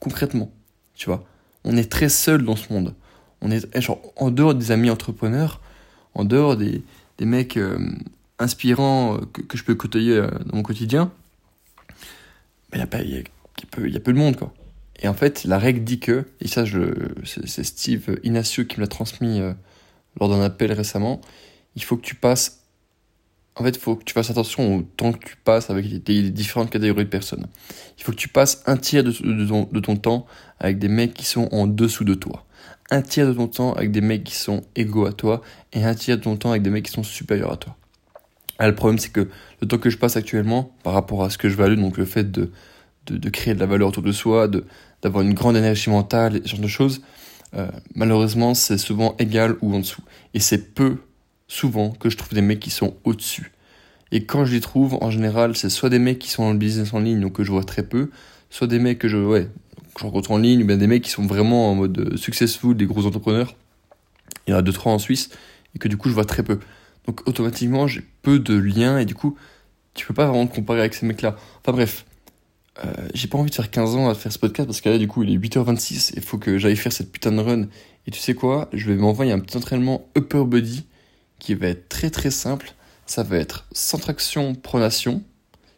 concrètement. 0.00 0.50
Tu 0.94 1.06
vois, 1.06 1.24
on 1.64 1.76
est 1.76 1.90
très 1.90 2.08
seul 2.08 2.42
dans 2.42 2.56
ce 2.56 2.72
monde. 2.72 2.94
On 3.42 3.50
est, 3.50 3.80
genre, 3.80 4.00
en 4.16 4.30
dehors 4.30 4.54
des 4.54 4.70
amis 4.70 4.88
entrepreneurs, 4.88 5.60
en 6.14 6.24
dehors 6.24 6.56
des, 6.56 6.82
des 7.18 7.26
mecs 7.26 7.56
euh, 7.58 7.78
inspirants 8.38 9.18
que, 9.32 9.42
que, 9.42 9.56
je 9.56 9.64
peux 9.64 9.74
côtoyer 9.74 10.16
euh, 10.16 10.28
dans 10.46 10.56
mon 10.56 10.62
quotidien, 10.62 11.10
il 12.72 12.78
y, 12.78 12.82
a, 12.82 13.02
y, 13.02 13.24
peu, 13.70 13.88
y 13.88 13.96
a 13.96 14.00
peu 14.00 14.12
de 14.12 14.18
monde, 14.18 14.36
quoi. 14.36 14.52
Et 15.00 15.08
en 15.08 15.14
fait, 15.14 15.44
la 15.44 15.58
règle 15.58 15.84
dit 15.84 16.00
que, 16.00 16.26
et 16.40 16.48
ça, 16.48 16.64
c'est 17.24 17.64
Steve 17.64 18.18
Inacio 18.22 18.64
qui 18.64 18.76
me 18.76 18.82
l'a 18.82 18.88
transmis 18.88 19.40
euh, 19.40 19.52
lors 20.18 20.28
d'un 20.30 20.40
appel 20.40 20.72
récemment, 20.72 21.20
il 21.74 21.84
faut 21.84 21.96
que 21.96 22.04
tu 22.04 22.14
passes. 22.14 22.62
En 23.56 23.64
fait, 23.64 23.70
il 23.70 23.78
faut 23.78 23.96
que 23.96 24.04
tu 24.04 24.12
fasses 24.14 24.30
attention 24.30 24.76
au 24.76 24.82
temps 24.82 25.12
que 25.12 25.26
tu 25.26 25.36
passes 25.36 25.70
avec 25.70 25.86
les, 25.86 26.30
différentes 26.30 26.70
catégories 26.70 27.04
de 27.04 27.10
personnes. 27.10 27.46
Il 27.98 28.04
faut 28.04 28.12
que 28.12 28.16
tu 28.16 28.28
passes 28.28 28.62
un 28.66 28.76
tiers 28.76 29.04
de, 29.04 29.12
ton, 29.12 29.68
de 29.70 29.80
ton 29.80 29.96
temps 29.96 30.26
avec 30.60 30.78
des 30.78 30.88
mecs 30.88 31.14
qui 31.14 31.24
sont 31.24 31.48
en 31.52 31.66
dessous 31.66 32.04
de 32.04 32.14
toi 32.14 32.46
un 32.90 33.02
tiers 33.02 33.26
de 33.26 33.32
ton 33.32 33.48
temps 33.48 33.72
avec 33.72 33.90
des 33.90 34.00
mecs 34.00 34.24
qui 34.24 34.34
sont 34.34 34.62
égaux 34.74 35.06
à 35.06 35.12
toi 35.12 35.42
et 35.72 35.84
un 35.84 35.94
tiers 35.94 36.18
de 36.18 36.22
ton 36.22 36.36
temps 36.36 36.50
avec 36.50 36.62
des 36.62 36.70
mecs 36.70 36.84
qui 36.84 36.92
sont 36.92 37.02
supérieurs 37.02 37.52
à 37.52 37.56
toi. 37.56 37.76
Ah, 38.58 38.66
le 38.66 38.74
problème, 38.74 38.98
c'est 38.98 39.12
que 39.12 39.28
le 39.60 39.68
temps 39.68 39.78
que 39.78 39.90
je 39.90 39.98
passe 39.98 40.16
actuellement, 40.16 40.74
par 40.82 40.94
rapport 40.94 41.24
à 41.24 41.30
ce 41.30 41.38
que 41.38 41.48
je 41.48 41.56
value, 41.56 41.78
donc 41.78 41.98
le 41.98 42.04
fait 42.04 42.30
de, 42.30 42.50
de, 43.06 43.30
créer 43.30 43.54
de 43.54 43.60
la 43.60 43.66
valeur 43.66 43.88
autour 43.88 44.02
de 44.02 44.12
soi, 44.12 44.48
de, 44.48 44.64
d'avoir 45.02 45.22
une 45.22 45.34
grande 45.34 45.56
énergie 45.56 45.90
mentale, 45.90 46.40
ce 46.44 46.50
genre 46.50 46.60
de 46.60 46.68
choses, 46.68 47.02
euh, 47.54 47.68
malheureusement, 47.94 48.54
c'est 48.54 48.78
souvent 48.78 49.14
égal 49.18 49.56
ou 49.60 49.74
en 49.74 49.80
dessous. 49.80 50.02
Et 50.34 50.40
c'est 50.40 50.74
peu, 50.74 50.96
souvent, 51.48 51.90
que 51.90 52.10
je 52.10 52.16
trouve 52.16 52.34
des 52.34 52.42
mecs 52.42 52.60
qui 52.60 52.70
sont 52.70 52.94
au-dessus. 53.04 53.52
Et 54.12 54.24
quand 54.24 54.44
je 54.44 54.54
les 54.54 54.60
trouve, 54.60 54.98
en 55.00 55.10
général, 55.10 55.56
c'est 55.56 55.68
soit 55.68 55.90
des 55.90 55.98
mecs 55.98 56.18
qui 56.18 56.30
sont 56.30 56.44
dans 56.44 56.52
le 56.52 56.58
business 56.58 56.94
en 56.94 57.00
ligne, 57.00 57.20
donc 57.20 57.34
que 57.34 57.44
je 57.44 57.50
vois 57.50 57.64
très 57.64 57.82
peu, 57.82 58.10
soit 58.50 58.66
des 58.66 58.78
mecs 58.78 58.98
que 58.98 59.08
je, 59.08 59.16
ouais, 59.18 59.48
que 59.94 60.00
je 60.00 60.04
rencontre 60.04 60.30
en 60.30 60.38
ligne, 60.38 60.62
ou 60.62 60.66
bien 60.66 60.76
des 60.76 60.86
mecs 60.86 61.02
qui 61.02 61.10
sont 61.10 61.26
vraiment 61.26 61.70
en 61.70 61.74
mode 61.74 62.16
successful, 62.16 62.76
des 62.76 62.86
gros 62.86 63.06
entrepreneurs. 63.06 63.54
Il 64.46 64.52
y 64.52 64.54
en 64.54 64.58
a 64.58 64.62
deux, 64.62 64.72
trois 64.72 64.92
en 64.92 64.98
Suisse, 64.98 65.30
et 65.74 65.78
que 65.78 65.88
du 65.88 65.96
coup, 65.96 66.08
je 66.08 66.14
vois 66.14 66.24
très 66.24 66.42
peu. 66.42 66.60
Donc 67.06 67.26
automatiquement, 67.26 67.86
j'ai 67.86 68.02
peu 68.22 68.38
de 68.38 68.54
liens 68.54 68.98
et 68.98 69.04
du 69.04 69.14
coup, 69.14 69.36
tu 69.94 70.06
peux 70.06 70.14
pas 70.14 70.26
vraiment 70.26 70.46
te 70.46 70.54
comparer 70.54 70.80
avec 70.80 70.94
ces 70.94 71.06
mecs-là. 71.06 71.36
Enfin 71.60 71.72
bref, 71.72 72.04
euh, 72.84 73.08
j'ai 73.14 73.28
pas 73.28 73.38
envie 73.38 73.50
de 73.50 73.54
faire 73.54 73.70
15 73.70 73.96
ans 73.96 74.08
à 74.08 74.14
faire 74.14 74.32
ce 74.32 74.38
podcast 74.38 74.66
parce 74.66 74.80
que 74.80 74.88
là, 74.88 74.98
du 74.98 75.08
coup, 75.08 75.22
il 75.22 75.30
est 75.30 75.38
8h26 75.38 76.12
il 76.16 76.22
faut 76.22 76.38
que 76.38 76.58
j'aille 76.58 76.76
faire 76.76 76.92
cette 76.92 77.12
putain 77.12 77.32
de 77.32 77.40
run. 77.40 77.66
Et 78.06 78.10
tu 78.10 78.20
sais 78.20 78.34
quoi? 78.34 78.68
Je 78.72 78.90
vais 78.90 78.96
m'envoyer 78.96 79.32
un 79.32 79.40
petit 79.40 79.56
entraînement 79.56 80.08
upper 80.16 80.44
body 80.44 80.84
qui 81.38 81.54
va 81.54 81.68
être 81.68 81.88
très 81.88 82.10
très 82.10 82.30
simple. 82.30 82.72
Ça 83.06 83.22
va 83.22 83.36
être 83.36 83.66
sans 83.72 83.98
traction 83.98 84.54
pronation, 84.54 85.22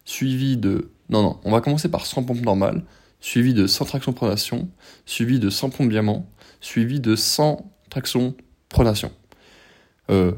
suivi 0.04 0.56
de... 0.56 0.90
Non, 1.10 1.22
non, 1.22 1.40
on 1.44 1.50
va 1.50 1.60
commencer 1.60 1.90
par 1.90 2.06
100 2.06 2.24
pompes 2.24 2.42
normales, 2.42 2.84
suivi 3.20 3.54
de 3.54 3.66
100 3.66 3.84
traction 3.86 4.12
pronation, 4.12 4.68
suivi 5.06 5.38
de 5.38 5.50
100 5.50 5.70
pompes 5.70 5.90
diamant, 5.90 6.28
suivi 6.60 7.00
de 7.00 7.16
100 7.16 7.70
traction 7.90 8.34
pronation. 8.68 9.10
Euh, 10.10 10.32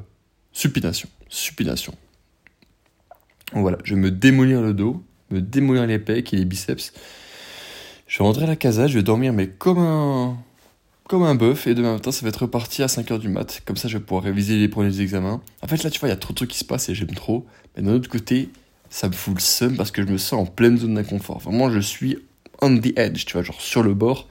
supination. 0.52 1.08
Supination. 1.28 1.94
Voilà, 3.52 3.78
je 3.84 3.94
vais 3.94 4.00
me 4.00 4.10
démolir 4.10 4.62
le 4.62 4.74
dos, 4.74 5.02
me 5.30 5.40
démolir 5.40 5.86
les 5.86 5.98
pecs 5.98 6.32
et 6.32 6.36
les 6.36 6.44
biceps. 6.44 6.92
Je 8.06 8.18
vais 8.18 8.24
rentrer 8.24 8.44
à 8.44 8.46
la 8.46 8.56
casa, 8.56 8.86
je 8.86 8.96
vais 8.98 9.02
dormir 9.02 9.32
mais 9.32 9.48
comme 9.48 9.78
un 9.78 10.36
comme 11.08 11.22
un 11.24 11.34
bœuf 11.34 11.66
et 11.66 11.74
demain 11.74 11.94
matin 11.94 12.12
ça 12.12 12.22
va 12.22 12.28
être 12.28 12.42
reparti 12.42 12.84
à 12.84 12.86
5h 12.86 13.18
du 13.18 13.28
mat. 13.28 13.62
Comme 13.64 13.76
ça 13.76 13.88
je 13.88 13.98
vais 13.98 14.04
pouvoir 14.04 14.22
réviser 14.22 14.56
les 14.56 14.68
premiers 14.68 15.00
examens. 15.00 15.40
En 15.62 15.66
fait 15.66 15.82
là 15.82 15.90
tu 15.90 15.98
vois 15.98 16.08
il 16.08 16.12
y 16.12 16.14
a 16.14 16.16
trop 16.16 16.32
de 16.32 16.36
trucs 16.36 16.50
qui 16.50 16.58
se 16.58 16.64
passent 16.64 16.88
et 16.88 16.94
j'aime 16.94 17.14
trop. 17.14 17.46
Mais 17.76 17.82
d'un 17.82 17.94
autre 17.94 18.08
côté 18.08 18.50
ça 18.88 19.08
me 19.08 19.12
fout 19.12 19.34
le 19.34 19.40
seum 19.40 19.76
parce 19.76 19.90
que 19.90 20.02
je 20.02 20.08
me 20.08 20.18
sens 20.18 20.40
en 20.40 20.46
pleine 20.46 20.78
zone 20.78 20.94
d'inconfort. 20.94 21.40
Vraiment 21.40 21.70
je 21.70 21.80
suis 21.80 22.18
on 22.62 22.78
the 22.78 22.96
edge, 22.96 23.24
tu 23.24 23.32
vois, 23.32 23.42
genre 23.42 23.60
sur 23.60 23.82
le 23.82 23.94
bord. 23.94 24.28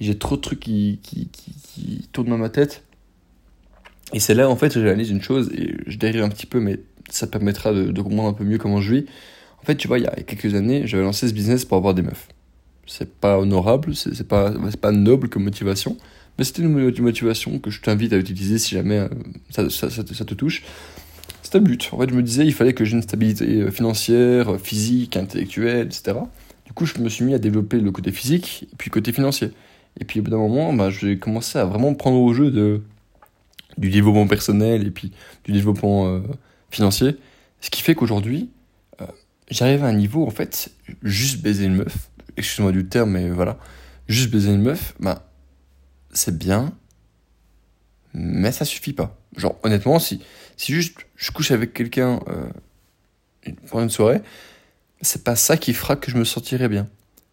J'ai 0.00 0.16
trop 0.16 0.36
de 0.36 0.40
trucs 0.40 0.60
qui, 0.60 1.00
qui, 1.02 1.28
qui, 1.28 1.52
qui 1.52 2.08
tournent 2.12 2.28
dans 2.28 2.38
ma 2.38 2.48
tête. 2.48 2.84
Et 4.12 4.20
c'est 4.20 4.34
là, 4.34 4.48
en 4.48 4.56
fait, 4.56 4.72
j'analyse 4.72 5.10
une 5.10 5.22
chose, 5.22 5.50
et 5.54 5.74
je 5.86 5.98
dérive 5.98 6.22
un 6.22 6.28
petit 6.28 6.46
peu, 6.46 6.60
mais 6.60 6.80
ça 7.10 7.26
permettra 7.26 7.72
de, 7.72 8.00
comprendre 8.00 8.28
un 8.28 8.32
peu 8.32 8.44
mieux 8.44 8.58
comment 8.58 8.80
je 8.80 8.94
vis. 8.94 9.06
En 9.60 9.64
fait, 9.64 9.76
tu 9.76 9.88
vois, 9.88 9.98
il 9.98 10.04
y 10.04 10.06
a 10.06 10.14
quelques 10.22 10.54
années, 10.54 10.86
j'avais 10.86 11.02
lancé 11.02 11.28
ce 11.28 11.34
business 11.34 11.64
pour 11.64 11.76
avoir 11.76 11.94
des 11.94 12.02
meufs. 12.02 12.28
C'est 12.86 13.12
pas 13.12 13.38
honorable, 13.38 13.94
c'est 13.94 14.26
pas, 14.26 14.52
pas 14.80 14.92
noble 14.92 15.28
comme 15.28 15.44
motivation, 15.44 15.98
mais 16.38 16.44
c'était 16.44 16.62
une 16.62 17.02
motivation 17.02 17.58
que 17.58 17.70
je 17.70 17.82
t'invite 17.82 18.12
à 18.14 18.16
utiliser 18.16 18.58
si 18.58 18.76
jamais 18.76 18.98
euh, 18.98 19.08
ça, 19.50 19.68
ça, 19.68 20.02
te, 20.02 20.34
touche. 20.34 20.62
C'était 21.42 21.58
un 21.58 21.62
but. 21.62 21.90
En 21.92 21.98
fait, 21.98 22.08
je 22.08 22.14
me 22.14 22.22
disais, 22.22 22.46
il 22.46 22.54
fallait 22.54 22.72
que 22.72 22.84
j'ai 22.86 22.96
une 22.96 23.02
stabilité 23.02 23.60
euh, 23.60 23.70
financière, 23.70 24.58
physique, 24.58 25.18
intellectuelle, 25.18 25.86
etc. 25.86 26.16
Du 26.64 26.72
coup, 26.72 26.86
je 26.86 26.98
me 27.00 27.10
suis 27.10 27.24
mis 27.24 27.34
à 27.34 27.38
développer 27.38 27.78
le 27.78 27.90
côté 27.90 28.10
physique 28.10 28.68
et 28.72 28.76
puis 28.78 28.88
le 28.88 28.94
côté 28.94 29.12
financier. 29.12 29.50
Et 30.00 30.04
puis 30.04 30.20
au 30.20 30.22
bout 30.22 30.30
d'un 30.30 30.38
moment, 30.38 30.72
bah, 30.72 30.88
j'ai 30.88 31.18
commencé 31.18 31.58
à 31.58 31.64
vraiment 31.64 31.92
prendre 31.94 32.18
au 32.18 32.32
jeu 32.32 32.50
de, 32.50 32.82
du 33.78 33.90
développement 33.90 34.26
personnel 34.26 34.86
et 34.86 34.90
puis 34.90 35.12
du 35.44 35.52
développement 35.52 36.08
euh, 36.08 36.20
financier. 36.70 37.16
Ce 37.60 37.70
qui 37.70 37.82
fait 37.82 37.94
qu'aujourd'hui, 37.94 38.50
euh, 39.00 39.06
j'arrive 39.50 39.84
à 39.84 39.88
un 39.88 39.92
niveau, 39.92 40.26
en 40.26 40.30
fait, 40.30 40.70
juste 41.02 41.40
baiser 41.40 41.64
une 41.64 41.76
meuf, 41.76 42.10
excuse-moi 42.36 42.72
du 42.72 42.86
terme, 42.86 43.12
mais 43.12 43.30
voilà, 43.30 43.58
juste 44.08 44.30
baiser 44.30 44.52
une 44.52 44.62
meuf, 44.62 44.94
bah, 45.00 45.30
c'est 46.12 46.36
bien, 46.36 46.72
mais 48.14 48.52
ça 48.52 48.64
suffit 48.64 48.92
pas. 48.92 49.16
Genre, 49.36 49.56
honnêtement, 49.62 49.98
si, 49.98 50.20
si 50.56 50.72
juste 50.72 50.98
je 51.16 51.30
couche 51.30 51.50
avec 51.50 51.72
quelqu'un 51.72 52.20
euh, 52.28 53.52
pendant 53.68 53.84
une 53.84 53.90
soirée, 53.90 54.22
c'est 55.00 55.22
pas 55.22 55.36
ça 55.36 55.56
qui 55.56 55.72
fera 55.72 55.96
que 55.96 56.10
je 56.10 56.16
me 56.16 56.24
sentirai 56.24 56.68
bien. 56.68 56.88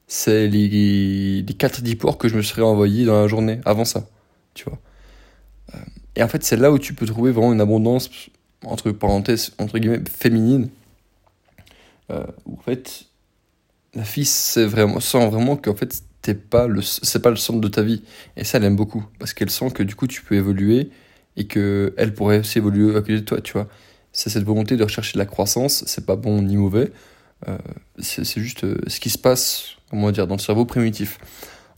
C'est 0.08 0.48
les, 0.48 1.42
les 1.42 1.54
4-10 1.54 1.98
ports 1.98 2.18
que 2.20 2.28
je 2.28 2.36
me 2.36 2.44
serais 2.44 2.62
envoyé 2.62 3.06
dans 3.06 3.20
la 3.20 3.28
journée 3.28 3.60
avant 3.66 3.86
ça, 3.86 4.08
tu 4.54 4.66
vois. 4.66 4.80
Et 6.16 6.24
en 6.24 6.28
fait, 6.28 6.44
c'est 6.44 6.58
là 6.58 6.72
où 6.72 6.80
tu 6.80 6.94
peux 6.94 7.06
trouver 7.06 7.32
vraiment 7.32 7.54
une 7.54 7.62
abondance, 7.62 8.10
entre 8.64 8.92
parenthèses, 8.92 9.52
entre 9.58 9.80
guillemets, 9.80 10.02
féminine. 10.10 10.70
Euh, 12.12 12.26
où 12.46 12.54
en 12.54 12.62
fait, 12.62 13.06
la 13.94 14.04
fille 14.04 14.26
sent 14.26 14.68
vraiment 14.68 15.58
qu'en 15.58 15.76
fait, 15.76 16.02
t'es 16.22 16.36
pas 16.36 16.68
le, 16.68 16.82
c'est 16.82 17.22
pas 17.22 17.30
le 17.30 17.36
centre 17.36 17.62
de 17.62 17.68
ta 17.68 17.82
vie. 17.82 18.04
Et 18.38 18.44
ça, 18.44 18.58
elle 18.58 18.64
aime 18.64 18.76
beaucoup. 18.76 19.06
Parce 19.20 19.34
qu'elle 19.34 19.50
sent 19.50 19.72
que 19.72 19.84
du 19.84 19.96
coup, 19.96 20.08
tu 20.08 20.22
peux 20.22 20.36
évoluer 20.36 20.90
et 21.38 21.46
que 21.46 21.94
elle 21.98 22.14
pourrait 22.14 22.40
aussi 22.40 22.58
évoluer 22.58 22.96
à 22.96 23.02
côté 23.02 23.16
de 23.16 23.20
toi, 23.20 23.42
tu 23.42 23.54
vois. 23.54 23.68
C'est 24.12 24.30
cette 24.30 24.44
volonté 24.44 24.78
de 24.78 24.84
rechercher 24.84 25.14
de 25.14 25.20
la 25.20 25.26
croissance, 25.26 25.84
c'est 25.88 26.06
pas 26.06 26.16
bon 26.16 26.42
ni 26.42 26.56
mauvais, 26.56 26.92
euh, 27.48 27.58
c'est 28.00 28.40
juste 28.40 28.64
euh, 28.64 28.78
ce 28.88 29.00
qui 29.00 29.10
se 29.10 29.18
passe, 29.18 29.76
comment 29.90 30.12
dire, 30.12 30.26
dans 30.26 30.36
le 30.36 30.42
cerveau 30.42 30.66
primitif. 30.66 31.20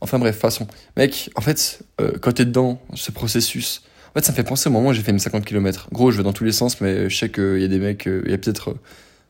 Enfin 0.00 0.18
bref, 0.18 0.38
façon. 0.38 0.68
Mec, 0.96 1.30
en 1.34 1.40
fait, 1.40 1.80
euh, 2.00 2.12
quand 2.20 2.32
t'es 2.32 2.44
dedans, 2.44 2.80
ce 2.94 3.10
processus, 3.10 3.82
en 4.10 4.12
fait, 4.14 4.24
ça 4.24 4.32
me 4.32 4.36
fait 4.36 4.44
penser 4.44 4.68
au 4.68 4.72
moment 4.72 4.88
où 4.88 4.92
j'ai 4.92 5.02
fait 5.02 5.12
mes 5.12 5.18
50 5.18 5.44
km. 5.44 5.88
Gros, 5.92 6.10
je 6.10 6.16
vais 6.16 6.22
dans 6.22 6.32
tous 6.32 6.44
les 6.44 6.52
sens, 6.52 6.80
mais 6.80 7.08
je 7.10 7.16
sais 7.16 7.30
qu'il 7.30 7.60
y 7.60 7.64
a 7.64 7.68
des 7.68 7.78
mecs, 7.78 8.06
il 8.06 8.30
y 8.30 8.34
a 8.34 8.38
peut-être 8.38 8.76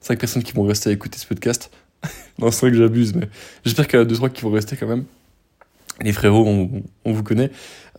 5 0.00 0.18
personnes 0.18 0.42
qui 0.42 0.52
vont 0.52 0.62
rester 0.62 0.90
à 0.90 0.92
écouter 0.92 1.18
ce 1.18 1.26
podcast. 1.26 1.70
non, 2.38 2.50
c'est 2.50 2.60
vrai 2.60 2.70
que 2.70 2.78
j'abuse, 2.78 3.14
mais 3.14 3.28
j'espère 3.64 3.88
qu'il 3.88 3.98
y 3.98 4.02
en 4.02 4.06
a 4.06 4.08
2-3 4.08 4.30
qui 4.30 4.42
vont 4.42 4.50
rester 4.50 4.76
quand 4.76 4.86
même. 4.86 5.04
Les 6.00 6.12
frérots, 6.12 6.46
on, 6.46 7.12
vous 7.12 7.22
connaît. 7.24 7.50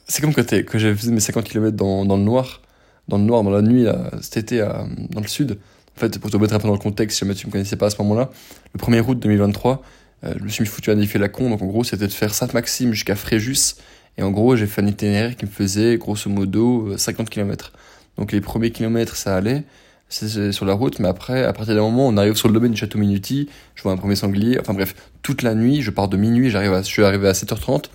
C'est 0.07 0.21
comme 0.21 0.33
quand, 0.33 0.53
quand 0.53 0.77
j'avais 0.79 0.95
fait 0.95 1.09
mes 1.09 1.19
50 1.19 1.43
km 1.43 1.75
dans, 1.75 2.03
le 2.03 2.23
noir, 2.23 2.61
dans 3.09 3.17
le 3.17 3.23
noir, 3.23 3.43
dans 3.43 3.49
la 3.49 3.61
nuit, 3.61 3.85
cet 4.21 4.37
été, 4.37 4.61
à, 4.61 4.85
dans 5.09 5.19
le 5.19 5.27
sud. 5.27 5.59
En 5.97 5.99
fait, 5.99 6.17
pour 6.17 6.31
te 6.31 6.37
mettre 6.37 6.53
un 6.53 6.59
peu 6.59 6.67
dans 6.67 6.73
le 6.73 6.79
contexte, 6.79 7.17
si 7.17 7.25
jamais 7.25 7.35
tu 7.35 7.45
me 7.47 7.51
connaissais 7.51 7.75
pas 7.75 7.87
à 7.87 7.89
ce 7.89 7.97
moment-là, 8.01 8.29
le 8.73 8.79
1er 8.79 9.01
août 9.05 9.19
2023, 9.19 9.83
euh, 10.23 10.33
je 10.37 10.43
me 10.43 10.49
suis 10.49 10.65
foutu 10.65 10.91
un 10.91 10.95
défi 10.95 11.17
la 11.17 11.27
con. 11.27 11.49
Donc 11.49 11.61
en 11.61 11.65
gros, 11.65 11.83
c'était 11.83 12.07
de 12.07 12.13
faire 12.13 12.33
Sainte-Maxime 12.33 12.93
jusqu'à 12.93 13.15
Fréjus. 13.15 13.75
Et 14.19 14.21
en 14.21 14.31
gros, 14.31 14.57
j'ai 14.57 14.67
fait 14.67 14.81
un 14.81 14.87
itinéraire 14.87 15.37
qui 15.37 15.45
me 15.45 15.49
faisait 15.49 15.97
grosso 15.97 16.29
modo 16.29 16.97
50 16.97 17.25
euh, 17.25 17.29
km. 17.29 17.71
Donc 18.17 18.33
les 18.33 18.41
premiers 18.41 18.69
kilomètres, 18.69 19.15
ça 19.15 19.35
allait 19.35 19.63
c'est 20.11 20.51
sur 20.51 20.65
la 20.65 20.73
route, 20.73 20.97
mais 20.97 21.07
après, 21.07 21.43
à 21.43 21.53
partir 21.53 21.75
d'un 21.75 21.81
moment, 21.81 22.07
on 22.07 22.17
arrive 22.17 22.33
sur 22.33 22.47
le 22.47 22.53
domaine 22.55 22.71
du 22.71 22.77
château 22.79 22.97
Minuti, 22.97 23.47
je 23.75 23.83
vois 23.83 23.91
un 23.91 23.97
premier 23.97 24.15
sanglier, 24.15 24.59
enfin 24.59 24.73
bref, 24.73 24.95
toute 25.21 25.43
la 25.43 25.53
nuit, 25.53 25.83
je 25.83 25.91
pars 25.91 26.07
de 26.07 26.17
minuit, 26.17 26.49
je 26.49 26.81
suis 26.81 27.03
arrivé 27.03 27.27
à 27.27 27.33
7h30, 27.33 27.91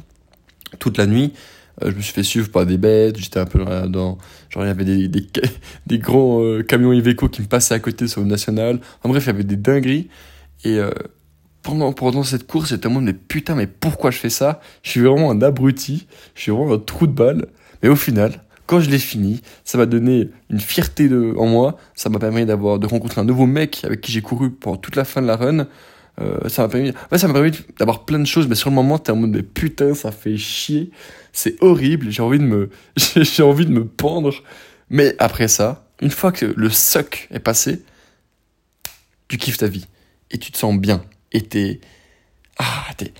toute 0.78 0.96
la 0.96 1.06
nuit, 1.06 1.32
euh, 1.82 1.90
je 1.90 1.96
me 1.96 2.00
suis 2.00 2.12
fait 2.12 2.22
suivre 2.22 2.52
par 2.52 2.66
des 2.66 2.78
bêtes, 2.78 3.18
j'étais 3.18 3.40
un 3.40 3.46
peu 3.46 3.64
dans, 3.88 4.18
genre 4.48 4.64
il 4.64 4.68
y 4.68 4.70
avait 4.70 4.84
des, 4.84 5.08
des, 5.08 5.26
des 5.86 5.98
grands 5.98 6.40
euh, 6.40 6.62
camions 6.62 6.92
Iveco 6.92 7.28
qui 7.28 7.42
me 7.42 7.48
passaient 7.48 7.74
à 7.74 7.80
côté 7.80 8.06
sur 8.06 8.20
le 8.20 8.28
national, 8.28 8.78
en 9.02 9.08
bref, 9.08 9.24
il 9.24 9.26
y 9.26 9.30
avait 9.30 9.42
des 9.42 9.56
dingueries, 9.56 10.08
et 10.62 10.78
pendant, 11.64 11.92
pendant 11.92 12.22
cette 12.22 12.46
course, 12.46 12.68
j'étais 12.68 12.86
en 12.86 12.90
mode, 12.90 13.04
mais 13.04 13.14
putain, 13.14 13.56
mais 13.56 13.66
pourquoi 13.66 14.12
je 14.12 14.18
fais 14.18 14.30
ça? 14.30 14.60
Je 14.82 14.90
suis 14.90 15.00
vraiment 15.00 15.32
un 15.32 15.42
abruti, 15.42 16.06
je 16.36 16.42
suis 16.42 16.52
vraiment 16.52 16.74
un 16.74 16.78
trou 16.78 17.08
de 17.08 17.12
balle, 17.12 17.46
mais 17.82 17.88
au 17.88 17.96
final, 17.96 18.44
quand 18.66 18.80
je 18.80 18.90
l'ai 18.90 18.98
fini, 18.98 19.40
ça 19.64 19.78
m'a 19.78 19.86
donné 19.86 20.30
une 20.50 20.60
fierté 20.60 21.08
de, 21.08 21.34
en 21.36 21.46
moi. 21.46 21.76
Ça 21.94 22.08
m'a 22.08 22.18
permis 22.18 22.46
d'avoir, 22.46 22.78
de 22.78 22.86
rencontrer 22.86 23.20
un 23.20 23.24
nouveau 23.24 23.46
mec 23.46 23.82
avec 23.84 24.00
qui 24.00 24.12
j'ai 24.12 24.22
couru 24.22 24.50
pendant 24.50 24.76
toute 24.76 24.96
la 24.96 25.04
fin 25.04 25.20
de 25.20 25.26
la 25.26 25.36
run. 25.36 25.66
Euh, 26.20 26.48
ça 26.48 26.62
m'a 26.62 26.68
permis, 26.68 26.92
ouais, 27.10 27.18
ça 27.18 27.26
m'a 27.26 27.34
permis 27.34 27.50
d'avoir 27.78 28.04
plein 28.04 28.18
de 28.18 28.26
choses, 28.26 28.46
mais 28.46 28.54
sur 28.54 28.70
le 28.70 28.76
moment, 28.76 28.98
t'es 28.98 29.10
en 29.10 29.16
mode, 29.16 29.30
mais 29.30 29.42
putain, 29.42 29.94
ça 29.94 30.12
fait 30.12 30.36
chier. 30.36 30.90
C'est 31.32 31.56
horrible. 31.62 32.10
J'ai 32.10 32.22
envie 32.22 32.38
de 32.38 32.44
me, 32.44 32.70
j'ai 32.96 33.42
envie 33.42 33.66
de 33.66 33.72
me 33.72 33.86
pendre. 33.86 34.34
Mais 34.90 35.14
après 35.18 35.48
ça, 35.48 35.86
une 36.00 36.10
fois 36.10 36.30
que 36.30 36.46
le 36.46 36.70
suck 36.70 37.28
est 37.30 37.40
passé, 37.40 37.82
tu 39.28 39.38
kiffes 39.38 39.58
ta 39.58 39.66
vie. 39.66 39.86
Et 40.30 40.38
tu 40.38 40.52
te 40.52 40.58
sens 40.58 40.76
bien. 40.78 41.02
Et 41.34 41.42
t'es, 41.42 41.80
ah, 42.58 42.86
t'es, 42.96 43.12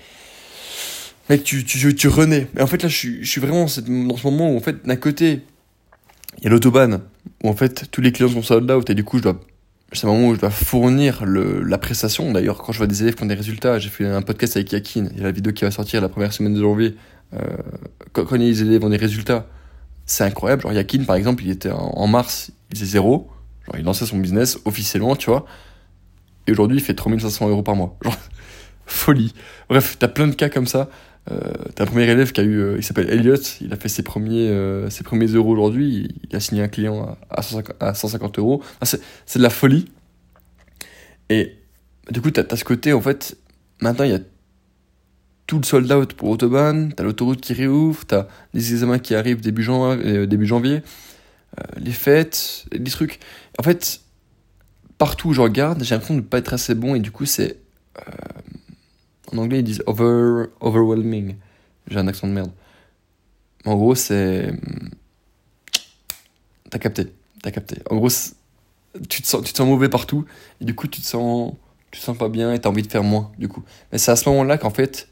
mec, 1.29 1.45
tu, 1.45 1.65
tu, 1.65 1.95
tu 1.95 2.09
renais. 2.09 2.47
Mais 2.55 2.63
en 2.63 2.67
fait, 2.67 2.83
là, 2.83 2.89
je 2.89 2.97
suis, 2.97 3.25
je 3.25 3.31
suis 3.31 3.41
vraiment 3.41 3.63
dans 3.63 4.17
ce 4.17 4.27
moment 4.27 4.51
où, 4.51 4.57
en 4.57 4.61
fait, 4.61 4.87
d'un 4.87 4.97
côté, 4.97 5.43
il 6.39 6.45
y 6.45 6.47
a 6.47 6.51
l'autobahn, 6.51 7.01
où 7.43 7.49
en 7.49 7.55
fait, 7.55 7.91
tous 7.91 8.01
les 8.01 8.13
clients 8.13 8.29
sont 8.29 8.43
sold 8.43 8.71
out, 8.71 8.89
et 8.89 8.95
du 8.95 9.05
coup, 9.05 9.19
je 9.19 9.25
dois, 9.25 9.41
c'est 9.93 10.07
un 10.07 10.11
moment 10.11 10.29
où 10.29 10.35
je 10.35 10.41
dois 10.41 10.51
fournir 10.51 11.25
le, 11.25 11.63
la 11.63 11.79
prestation. 11.79 12.33
D'ailleurs, 12.33 12.59
quand 12.59 12.73
je 12.73 12.79
vois 12.79 12.87
des 12.87 13.03
élèves 13.03 13.17
qui 13.17 13.25
ont 13.25 13.27
des 13.27 13.35
résultats, 13.35 13.79
j'ai 13.79 13.91
fait 13.91 14.07
un 14.07 14.23
podcast 14.23 14.57
avec 14.57 14.73
Yakin, 14.73 15.09
il 15.13 15.19
y 15.19 15.21
a 15.21 15.25
la 15.25 15.33
vidéo 15.33 15.53
qui 15.53 15.65
va 15.65 15.71
sortir 15.71 16.01
la 16.01 16.09
première 16.09 16.33
semaine 16.33 16.55
de 16.55 16.61
janvier, 16.61 16.95
euh, 17.35 17.39
quand, 18.13 18.31
les 18.33 18.63
élèves 18.63 18.85
ont 18.85 18.91
des 18.91 18.97
résultats, 18.97 19.47
c'est 20.07 20.25
incroyable. 20.25 20.63
Genre, 20.63 20.73
Yakin, 20.73 21.05
par 21.05 21.17
exemple, 21.17 21.43
il 21.45 21.51
était 21.51 21.71
en, 21.71 22.07
mars, 22.07 22.53
il 22.71 22.77
faisait 22.77 22.93
zéro. 22.93 23.29
Genre, 23.67 23.77
il 23.79 23.85
lançait 23.85 24.07
son 24.07 24.19
business 24.19 24.59
officiellement, 24.65 25.17
tu 25.17 25.31
vois. 25.31 25.47
Et 26.47 26.53
aujourd'hui, 26.53 26.79
il 26.79 26.83
fait 26.83 26.95
3500 26.95 27.49
euros 27.49 27.63
par 27.63 27.77
mois. 27.77 27.97
Genre, 28.03 28.17
folie. 28.87 29.33
Bref, 29.69 29.97
t'as 29.99 30.09
plein 30.09 30.29
de 30.29 30.35
cas 30.35 30.49
comme 30.49 30.67
ça. 30.67 30.89
Euh, 31.31 31.41
T'as 31.75 31.85
un 31.85 31.87
premier 31.87 32.05
élève 32.05 32.33
qui 32.33 32.41
a 32.41 32.45
eu, 32.45 32.59
euh, 32.59 32.75
il 32.77 32.83
s'appelle 32.83 33.09
Elliot, 33.09 33.37
il 33.63 33.73
a 33.73 33.77
fait 33.77 33.89
ses 33.89 34.03
premiers, 34.03 34.49
euh, 34.49 34.91
ses 34.91 35.05
premiers 35.05 35.27
euros 35.27 35.53
aujourd'hui, 35.53 36.21
il, 36.29 36.37
a 36.37 36.41
signé 36.41 36.63
un 36.63 36.69
client 36.69 37.17
à, 37.31 37.41
à 37.81 37.95
150, 37.95 38.39
euros. 38.39 38.63
c'est 38.83 39.01
de 39.37 39.43
la 39.43 39.51
folie. 39.51 39.87
Et 41.31 41.57
du 42.11 42.21
coup, 42.21 42.31
t'as 42.31 42.43
as 42.51 42.57
ce 42.57 42.65
côté, 42.65 42.93
en 42.93 43.01
fait, 43.01 43.39
maintenant 43.81 44.05
il 44.05 44.11
y 44.11 44.15
a 44.15 44.21
tout 45.47 45.59
le 45.59 45.65
sold 45.65 45.91
out 45.93 46.13
pour 46.13 46.29
Autobahn, 46.29 46.93
t'as 46.93 47.03
l'autoroute 47.03 47.41
qui 47.41 47.55
réouvre, 47.55 48.05
t'as 48.05 48.27
les 48.53 48.73
examens 48.73 48.99
qui 48.99 49.15
arrivent 49.15 49.41
début, 49.41 49.63
jan 49.63 49.93
euh, 49.93 50.27
début 50.27 50.47
janvier, 50.47 50.83
les 51.79 51.93
fêtes, 51.93 52.67
les 52.73 52.91
trucs. 52.91 53.21
En 53.59 53.63
fait, 53.63 54.01
partout 54.99 55.29
où 55.29 55.33
je 55.33 55.41
regarde, 55.41 55.83
j'ai 55.83 55.95
l'impression 55.95 56.15
de 56.15 56.21
ne 56.21 56.25
pas 56.25 56.39
être 56.39 56.53
assez 56.53 56.75
bon 56.75 56.95
et 56.95 57.01
du 57.01 57.11
coup, 57.11 57.27
c'est 57.27 57.59
en 59.35 59.39
anglais, 59.39 59.61
ils 59.61 59.65
disent 59.65 59.83
over, 59.87 60.47
overwhelming. 60.61 61.37
J'ai 61.89 61.99
un 61.99 62.07
accent 62.09 62.27
de 62.27 62.33
merde. 62.33 62.53
En 63.65 63.77
gros, 63.77 63.95
c'est. 63.95 64.53
T'as 66.71 66.79
capté. 66.79 67.13
T'as 67.43 67.51
capté. 67.51 67.79
En 67.91 67.97
gros, 67.97 68.09
tu 69.09 69.23
te, 69.23 69.27
sens, 69.27 69.43
tu 69.45 69.53
te 69.53 69.59
sens 69.59 69.67
mauvais 69.67 69.89
partout. 69.89 70.25
Et 70.61 70.65
du 70.65 70.75
coup, 70.75 70.89
tu 70.89 71.01
te 71.01 71.07
sens, 71.07 71.53
tu 71.91 72.01
te 72.01 72.05
sens 72.05 72.17
pas 72.17 72.29
bien 72.29 72.53
et 72.53 72.61
t'as 72.61 72.69
envie 72.69 72.83
de 72.83 72.91
faire 72.91 73.03
moins, 73.03 73.33
du 73.39 73.49
coup. 73.49 73.63
Mais 73.93 73.99
c'est 73.99 74.11
à 74.11 74.17
ce 74.17 74.29
moment-là 74.29 74.59
qu'en 74.59 74.71
fait, 74.71 75.09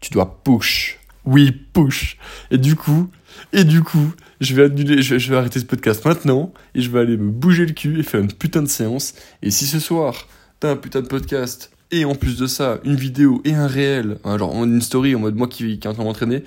tu 0.00 0.10
dois 0.10 0.42
push. 0.42 0.98
Oui, 1.24 1.50
push. 1.50 2.18
Et 2.50 2.58
du 2.58 2.76
coup, 2.76 3.10
et 3.52 3.64
du 3.64 3.82
coup, 3.82 4.12
je 4.40 4.54
vais 4.54 5.36
arrêter 5.36 5.60
ce 5.60 5.64
podcast 5.64 6.04
maintenant 6.04 6.52
et 6.74 6.82
je 6.82 6.90
vais 6.90 7.00
aller 7.00 7.16
me 7.16 7.30
bouger 7.30 7.66
le 7.66 7.72
cul 7.72 8.00
et 8.00 8.02
faire 8.02 8.20
une 8.20 8.32
putain 8.32 8.62
de 8.62 8.68
séance. 8.68 9.14
Et 9.42 9.50
si 9.50 9.66
ce 9.66 9.80
soir, 9.80 10.28
t'as 10.60 10.70
un 10.70 10.76
putain 10.76 11.00
de 11.00 11.06
podcast 11.08 11.70
et 11.90 12.04
en 12.04 12.14
plus 12.14 12.36
de 12.36 12.46
ça, 12.46 12.80
une 12.84 12.96
vidéo 12.96 13.40
et 13.44 13.54
un 13.54 13.66
réel, 13.66 14.18
hein, 14.24 14.38
genre 14.38 14.52
une 14.64 14.80
story 14.80 15.14
en 15.14 15.20
mode 15.20 15.36
moi 15.36 15.46
qui, 15.46 15.78
qui 15.78 15.86
est 15.86 15.90
en 15.90 15.94
train 15.94 16.04
m'entraîner, 16.04 16.42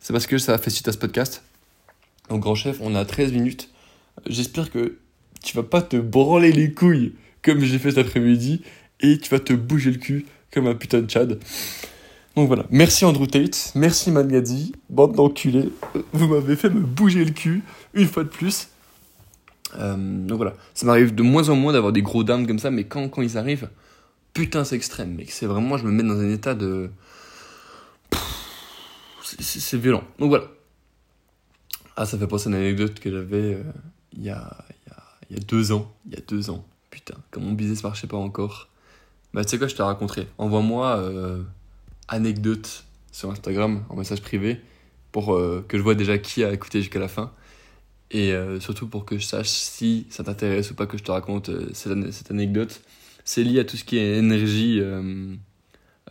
c'est 0.00 0.12
parce 0.12 0.26
que 0.26 0.38
ça 0.38 0.54
a 0.54 0.58
fait 0.58 0.70
suite 0.70 0.88
à 0.88 0.92
ce 0.92 0.98
podcast. 0.98 1.44
Donc, 2.28 2.40
grand 2.40 2.54
chef, 2.54 2.78
on 2.80 2.94
a 2.94 3.04
13 3.04 3.32
minutes. 3.32 3.68
J'espère 4.26 4.70
que 4.70 4.96
tu 5.42 5.56
vas 5.56 5.62
pas 5.62 5.82
te 5.82 5.96
branler 5.96 6.52
les 6.52 6.72
couilles 6.72 7.12
comme 7.42 7.60
j'ai 7.60 7.78
fait 7.78 7.90
cet 7.90 8.06
après-midi 8.06 8.62
et 9.00 9.18
tu 9.18 9.30
vas 9.30 9.40
te 9.40 9.52
bouger 9.52 9.90
le 9.90 9.98
cul 9.98 10.26
comme 10.52 10.66
un 10.66 10.74
putain 10.74 11.00
de 11.00 11.10
Chad. 11.10 11.38
Donc 12.36 12.46
voilà, 12.46 12.64
merci 12.70 13.04
Andrew 13.04 13.26
Tate, 13.26 13.72
merci 13.74 14.10
Magadi, 14.10 14.72
bande 14.88 15.14
d'enculés, 15.14 15.70
vous 16.14 16.28
m'avez 16.28 16.56
fait 16.56 16.70
me 16.70 16.80
bouger 16.80 17.26
le 17.26 17.30
cul 17.30 17.62
une 17.92 18.06
fois 18.06 18.24
de 18.24 18.30
plus. 18.30 18.68
Euh, 19.78 19.96
donc 19.96 20.38
voilà, 20.38 20.54
ça 20.72 20.86
m'arrive 20.86 21.14
de 21.14 21.22
moins 21.22 21.50
en 21.50 21.56
moins 21.56 21.72
d'avoir 21.74 21.92
des 21.92 22.02
gros 22.02 22.24
dames 22.24 22.46
comme 22.46 22.58
ça, 22.58 22.70
mais 22.70 22.84
quand, 22.84 23.08
quand 23.10 23.20
ils 23.20 23.36
arrivent, 23.36 23.68
putain, 24.32 24.64
c'est 24.64 24.76
extrême, 24.76 25.14
mec. 25.14 25.30
C'est 25.30 25.46
vraiment, 25.46 25.76
je 25.76 25.84
me 25.84 25.90
mets 25.90 26.02
dans 26.02 26.18
un 26.18 26.30
état 26.30 26.54
de. 26.54 26.90
C'est 29.22 29.78
violent. 29.78 30.04
Donc 30.18 30.28
voilà. 30.28 30.44
Ah, 31.96 32.04
ça 32.06 32.18
fait 32.18 32.26
penser 32.26 32.48
à 32.48 32.50
une 32.50 32.56
anecdote 32.56 33.00
que 33.00 33.10
j'avais 33.10 33.54
euh, 33.54 33.62
il, 34.14 34.24
y 34.24 34.30
a, 34.30 34.64
y, 35.30 35.40
deux 35.40 35.72
ans. 35.72 35.90
Il 36.06 36.14
y 36.14 36.16
a 36.16 36.20
deux 36.26 36.50
ans. 36.50 36.64
Putain, 36.90 37.14
comme 37.30 37.44
mon 37.44 37.52
business 37.52 37.82
marchait 37.82 38.06
pas 38.06 38.16
encore. 38.16 38.68
Bah, 39.32 39.44
tu 39.44 39.50
sais 39.50 39.58
quoi, 39.58 39.68
je 39.68 39.74
te 39.74 39.82
raconterai. 39.82 40.28
Envoie-moi 40.36 40.96
euh, 40.98 41.42
anecdote 42.08 42.84
sur 43.10 43.30
Instagram 43.30 43.84
en 43.88 43.96
message 43.96 44.22
privé 44.22 44.60
pour 45.10 45.34
euh, 45.34 45.64
que 45.68 45.76
je 45.76 45.82
vois 45.82 45.94
déjà 45.94 46.18
qui 46.18 46.44
a 46.44 46.52
écouté 46.52 46.80
jusqu'à 46.80 47.00
la 47.00 47.08
fin. 47.08 47.32
Et 48.14 48.34
surtout 48.60 48.88
pour 48.88 49.06
que 49.06 49.16
je 49.16 49.24
sache 49.24 49.48
si 49.48 50.06
ça 50.10 50.22
t'intéresse 50.22 50.70
ou 50.70 50.74
pas 50.74 50.84
que 50.84 50.98
je 50.98 51.02
te 51.02 51.10
raconte 51.10 51.50
cette 51.72 52.30
anecdote 52.30 52.82
c'est 53.24 53.44
lié 53.44 53.60
à 53.60 53.64
tout 53.64 53.76
ce 53.76 53.84
qui 53.84 53.98
est 53.98 54.18
énergie, 54.18 54.78
euh, 54.80 55.34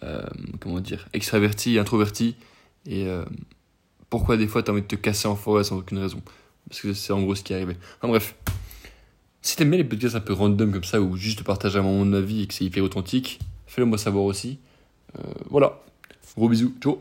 euh, 0.03 0.21
comment 0.59 0.79
dire, 0.79 1.07
extraverti, 1.13 1.77
introverti, 1.77 2.35
et 2.85 3.05
euh, 3.07 3.25
pourquoi 4.09 4.37
des 4.37 4.47
fois 4.47 4.63
t'as 4.63 4.71
envie 4.71 4.81
de 4.81 4.87
te 4.87 4.95
casser 4.95 5.27
en 5.27 5.35
forêt 5.35 5.63
sans 5.63 5.77
aucune 5.77 5.99
raison. 5.99 6.21
Parce 6.69 6.81
que 6.81 6.93
c'est 6.93 7.13
en 7.13 7.21
gros 7.21 7.35
ce 7.35 7.43
qui 7.43 7.53
est 7.53 7.55
arrivé. 7.55 7.75
Enfin 7.97 8.07
bref. 8.07 8.35
Si 9.43 9.55
t'aimes 9.55 9.71
bien 9.71 9.79
les 9.79 9.83
podcasts 9.83 10.15
un 10.15 10.19
peu 10.19 10.33
random 10.33 10.71
comme 10.71 10.83
ça, 10.83 11.01
ou 11.01 11.17
juste 11.17 11.43
partager 11.43 11.79
un 11.79 11.81
moment 11.81 12.05
de 12.05 12.11
ma 12.11 12.21
vie 12.21 12.43
et 12.43 12.47
que 12.47 12.53
c'est 12.53 12.63
hyper 12.63 12.83
authentique, 12.83 13.39
fais-le 13.65 13.87
moi 13.87 13.97
savoir 13.97 14.25
aussi. 14.25 14.59
Voilà. 15.49 15.79
Gros 16.37 16.49
bisous. 16.49 16.73
Ciao 16.81 16.99